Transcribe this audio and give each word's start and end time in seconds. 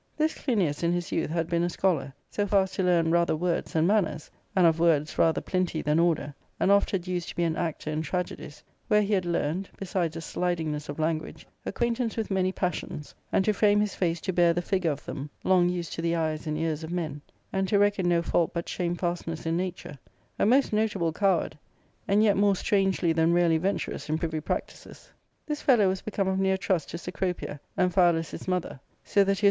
This 0.17 0.33
Clinias 0.33 0.81
in 0.81 0.91
his 0.93 1.11
youth 1.11 1.29
had 1.29 1.47
been 1.47 1.61
a 1.61 1.69
scholar, 1.69 2.11
so 2.31 2.47
far 2.47 2.63
as 2.63 2.71
to, 2.71 2.81
learn 2.81 3.11
rather 3.11 3.35
words 3.35 3.73
than 3.73 3.85
manners, 3.85 4.31
and 4.55 4.65
of 4.65 4.79
words 4.79 5.15
rather 5.19 5.41
plenty 5.41 5.79
than 5.83 5.99
order, 5.99 6.33
and 6.59 6.71
oft 6.71 6.89
had 6.89 7.05
used 7.05 7.29
to 7.29 7.35
be 7.35 7.43
an 7.43 7.55
actor 7.55 7.91
in 7.91 8.01
tragedies, 8.01 8.63
where 8.87 9.03
he 9.03 9.13
had 9.13 9.25
learned, 9.27 9.69
besides 9.77 10.15
a 10.15 10.19
slidingness 10.19 10.89
of 10.89 10.97
language, 10.97 11.45
acquaintance 11.67 12.17
with 12.17 12.31
many 12.31 12.51
passions, 12.51 13.13
and 13.31 13.45
to 13.45 13.53
frame 13.53 13.79
his 13.79 13.93
face 13.93 14.19
to 14.21 14.33
bear 14.33 14.53
the 14.53 14.61
figure 14.63 14.89
of 14.89 15.05
them, 15.05 15.29
long 15.43 15.69
used 15.69 15.93
to 15.93 16.01
the 16.01 16.15
eyes 16.15 16.47
and 16.47 16.57
ears 16.57 16.83
of 16.83 16.89
men, 16.91 17.21
and 17.53 17.67
to 17.67 17.77
reckon 17.77 18.09
no 18.09 18.23
fault 18.23 18.51
but 18.55 18.67
shamefastness 18.67 19.45
in 19.45 19.55
nature; 19.55 19.99
a 20.39 20.47
most 20.47 20.73
notable 20.73 21.13
coward, 21.13 21.55
and 22.07 22.23
yet 22.23 22.35
more 22.37 22.55
strangely 22.55 23.13
than 23.13 23.33
rarely 23.33 23.59
venturous 23.59 24.09
in 24.09 24.17
privy 24.17 24.39
practices. 24.41 25.11
This 25.45 25.61
fellow 25.61 25.89
was 25.89 26.01
become 26.01 26.25
ofi 26.25 26.39
near 26.39 26.57
trust 26.57 26.89
to 26.89 26.97
Gecropia, 26.97 27.59
Amphialus 27.77 28.31
his 28.31 28.47
mother, 28.47 28.79
so 29.03 29.23
that 29.23 29.33
he 29.37 29.39
was! 29.39 29.39